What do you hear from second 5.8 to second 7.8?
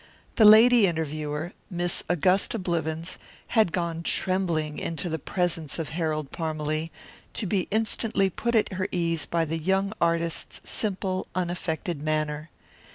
Harold Parmalee, to be